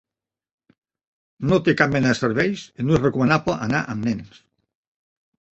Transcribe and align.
No 1.51 1.59
té 1.67 1.75
cap 1.83 1.93
mena 1.97 2.13
de 2.13 2.17
serveis 2.21 2.65
i 2.71 2.87
no 2.87 2.97
és 2.97 3.05
recomanable 3.05 3.59
anar 3.69 3.85
amb 3.95 4.11
nens. 4.11 4.45